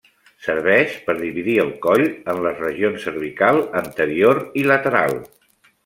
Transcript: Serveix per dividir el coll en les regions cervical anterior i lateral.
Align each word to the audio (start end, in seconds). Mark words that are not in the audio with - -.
Serveix 0.45 0.95
per 1.09 1.15
dividir 1.19 1.57
el 1.65 1.69
coll 1.85 2.05
en 2.35 2.41
les 2.47 2.59
regions 2.65 3.07
cervical 3.09 3.63
anterior 3.85 4.45
i 4.65 4.69
lateral. 4.73 5.21